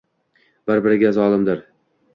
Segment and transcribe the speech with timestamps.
[0.71, 1.65] Bir-biriga zolimdir.